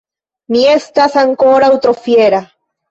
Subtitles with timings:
[0.55, 2.45] Mi estas ankoraŭ tro fiera!